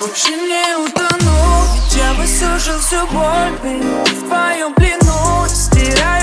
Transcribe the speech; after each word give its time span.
Больше 0.00 0.30
не 0.30 0.76
утону 0.78 1.62
Ведь 1.74 1.94
я 1.94 2.14
высушил 2.14 2.80
всю 2.80 3.06
боль. 3.08 3.52
В 4.06 4.26
твоем 4.26 4.72
плену 4.72 5.46
Стираю 5.46 6.19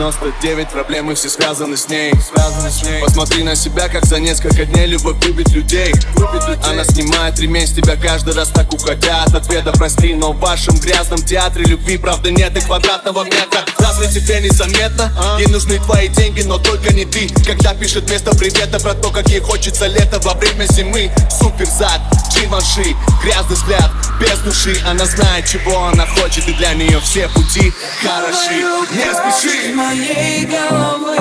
99 0.00 0.68
проблемы 0.70 1.14
все 1.14 1.28
связаны 1.28 1.76
с 1.76 1.86
ней. 1.90 2.10
Связаны 2.14 2.70
с 2.70 2.82
ней. 2.82 3.02
Посмотри 3.02 3.42
на 3.42 3.54
себя, 3.54 3.86
как 3.90 4.06
за 4.06 4.18
несколько 4.18 4.64
дней 4.64 4.86
любовь 4.86 5.16
губит 5.26 5.50
людей. 5.50 5.92
Она 6.64 6.84
снимает 6.84 7.38
ремень 7.38 7.66
с 7.66 7.72
тебя 7.72 7.96
каждый 7.96 8.32
раз 8.32 8.48
так 8.48 8.72
уходя 8.72 9.24
от 9.24 9.34
ответа. 9.34 9.72
Прости, 9.72 10.14
но 10.14 10.32
в 10.32 10.40
вашем 10.40 10.78
грязном 10.78 11.22
театре 11.22 11.66
любви 11.66 11.98
правда 11.98 12.30
нет 12.30 12.56
и 12.56 12.60
квадратного 12.62 13.24
метра. 13.24 13.60
Разве 13.78 14.08
тебе 14.08 14.40
незаметно? 14.40 15.12
Ей 15.38 15.48
нужны 15.48 15.78
твои 15.78 16.08
деньги, 16.08 16.40
но 16.42 16.56
только 16.56 16.94
не 16.94 17.04
ты. 17.04 17.28
Когда 17.46 17.74
пишет 17.74 18.08
вместо 18.08 18.34
привета 18.34 18.80
про 18.80 18.94
то, 18.94 19.10
как 19.10 19.28
ей 19.28 19.40
хочется 19.40 19.86
лето 19.86 20.18
во 20.20 20.32
время 20.32 20.64
зимы. 20.64 21.10
Супер 21.30 21.66
зад, 21.66 22.00
Дживанши, 22.30 22.96
грязный 23.22 23.56
взгляд, 23.56 23.90
без 24.20 24.38
души. 24.40 24.80
Она 24.86 25.04
знает, 25.04 25.46
чего 25.46 25.84
она 25.84 26.06
хочет 26.06 26.48
и 26.48 26.52
для 26.54 26.74
нее 26.74 27.00
все 27.00 27.28
пути 27.28 27.72
хороши. 28.02 28.62
Не 28.92 29.12
спеши. 29.12 29.74
Моей 29.74 30.46
головы 30.46 31.19